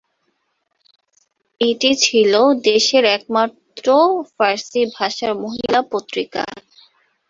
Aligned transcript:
এটি 1.61 1.91
ছিল 2.03 2.33
দেশের 2.65 3.03
একমাত্র 3.17 3.85
ফার্সি 4.33 4.81
ভাষার 4.95 5.31
মহিলা 5.43 5.79
পত্রিকা। 5.91 6.43